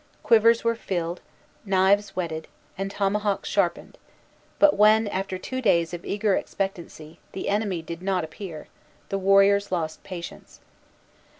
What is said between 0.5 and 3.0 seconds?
were filled, knives whetted, and